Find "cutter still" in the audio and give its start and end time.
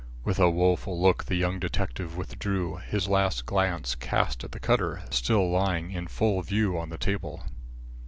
4.59-5.47